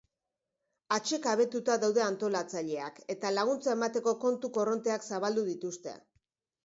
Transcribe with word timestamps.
Atsekabetuta 0.95 1.75
daude 1.83 2.03
antolatzaileak 2.05 2.97
eta 3.17 3.33
laguntza 3.37 3.75
emateko 3.79 4.15
kontu 4.25 4.51
korronteak 4.57 5.07
zabaldu 5.11 5.45
dituzte. 5.55 5.95